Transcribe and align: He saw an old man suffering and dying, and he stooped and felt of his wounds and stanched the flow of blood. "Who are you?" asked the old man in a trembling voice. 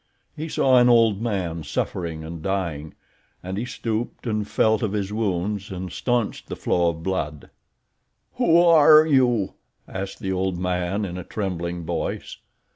He 0.35 0.49
saw 0.49 0.79
an 0.79 0.89
old 0.89 1.21
man 1.21 1.61
suffering 1.61 2.23
and 2.23 2.41
dying, 2.41 2.95
and 3.43 3.55
he 3.55 3.65
stooped 3.65 4.25
and 4.25 4.47
felt 4.47 4.81
of 4.81 4.93
his 4.93 5.13
wounds 5.13 5.69
and 5.69 5.91
stanched 5.91 6.47
the 6.47 6.55
flow 6.55 6.89
of 6.89 7.03
blood. 7.03 7.51
"Who 8.37 8.57
are 8.57 9.05
you?" 9.05 9.53
asked 9.87 10.17
the 10.17 10.31
old 10.31 10.57
man 10.57 11.05
in 11.05 11.19
a 11.19 11.23
trembling 11.23 11.85
voice. 11.85 12.37